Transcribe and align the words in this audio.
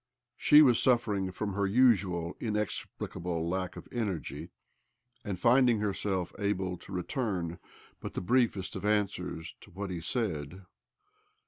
She 0.35 0.63
was 0.63 0.81
suffering 0.81 1.29
from 1.31 1.53
her 1.53 1.67
usual 1.67 2.35
inexplicable 2.39 3.47
lack 3.47 3.75
of 3.77 3.87
energy, 3.91 4.49
and 5.23 5.39
finding 5.39 5.79
herself 5.79 6.33
able 6.39 6.75
to 6.77 6.91
return 6.91 7.59
but 7.99 8.15
the 8.15 8.21
briefest 8.21 8.75
of 8.75 8.83
answers 8.83 9.53
to 9.61 9.69
what 9.69 9.91
he 9.91 10.01
said. 10.01 10.65